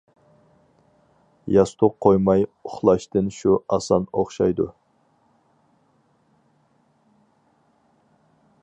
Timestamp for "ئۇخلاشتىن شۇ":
2.47-3.59